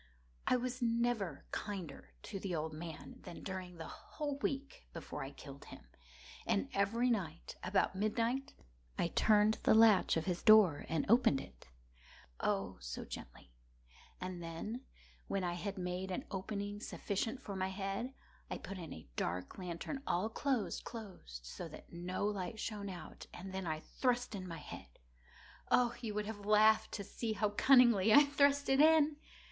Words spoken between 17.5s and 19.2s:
my head, I put in a